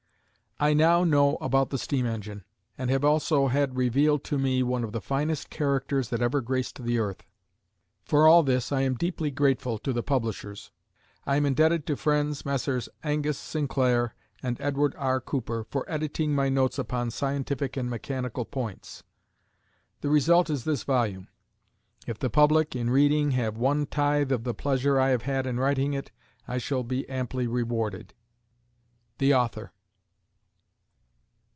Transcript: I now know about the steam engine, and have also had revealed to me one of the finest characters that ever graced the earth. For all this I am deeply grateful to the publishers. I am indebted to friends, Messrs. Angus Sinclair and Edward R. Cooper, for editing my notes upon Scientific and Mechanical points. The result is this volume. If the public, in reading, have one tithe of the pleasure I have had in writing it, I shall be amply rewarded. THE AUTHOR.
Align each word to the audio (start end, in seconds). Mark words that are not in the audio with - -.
I 0.63 0.75
now 0.75 1.03
know 1.03 1.37
about 1.41 1.71
the 1.71 1.79
steam 1.79 2.05
engine, 2.05 2.43
and 2.77 2.91
have 2.91 3.03
also 3.03 3.47
had 3.47 3.77
revealed 3.77 4.23
to 4.25 4.37
me 4.37 4.61
one 4.61 4.83
of 4.83 4.91
the 4.91 5.01
finest 5.01 5.49
characters 5.49 6.09
that 6.09 6.21
ever 6.21 6.39
graced 6.39 6.83
the 6.83 6.99
earth. 6.99 7.23
For 8.05 8.27
all 8.27 8.43
this 8.43 8.71
I 8.71 8.81
am 8.81 8.93
deeply 8.93 9.31
grateful 9.31 9.79
to 9.79 9.91
the 9.91 10.03
publishers. 10.03 10.69
I 11.25 11.35
am 11.37 11.47
indebted 11.47 11.87
to 11.87 11.95
friends, 11.95 12.45
Messrs. 12.45 12.89
Angus 13.03 13.39
Sinclair 13.39 14.13
and 14.43 14.61
Edward 14.61 14.93
R. 14.99 15.19
Cooper, 15.19 15.63
for 15.63 15.83
editing 15.89 16.35
my 16.35 16.47
notes 16.47 16.77
upon 16.77 17.09
Scientific 17.09 17.75
and 17.75 17.89
Mechanical 17.89 18.45
points. 18.45 19.01
The 20.01 20.11
result 20.11 20.47
is 20.51 20.63
this 20.63 20.83
volume. 20.83 21.27
If 22.05 22.19
the 22.19 22.29
public, 22.29 22.75
in 22.75 22.91
reading, 22.91 23.31
have 23.31 23.57
one 23.57 23.87
tithe 23.87 24.31
of 24.31 24.43
the 24.43 24.53
pleasure 24.53 24.99
I 24.99 25.09
have 25.09 25.23
had 25.23 25.47
in 25.47 25.59
writing 25.59 25.93
it, 25.93 26.11
I 26.47 26.59
shall 26.59 26.83
be 26.83 27.09
amply 27.09 27.47
rewarded. 27.47 28.13
THE 29.17 29.33
AUTHOR. 29.33 29.71